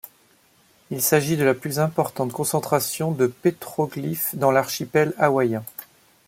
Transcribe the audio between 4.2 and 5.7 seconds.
dans l'archipel hawaïen.